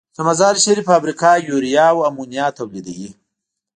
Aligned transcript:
د 0.15 0.17
مزارشریف 0.27 0.85
فابریکه 0.89 1.31
یوریا 1.49 1.85
او 1.93 1.99
امونیا 2.09 2.45
تولیدوي. 2.57 3.09